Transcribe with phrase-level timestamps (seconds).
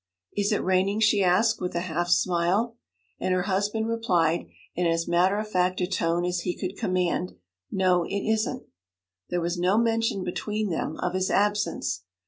[0.35, 2.75] 'Is it raining?' she asked, with a half smile.
[3.19, 7.33] And her husband replied, in as matter of fact a tone as he could command,
[7.69, 8.63] 'No, it isn't.'
[9.29, 12.01] There was no mention between them of his absence.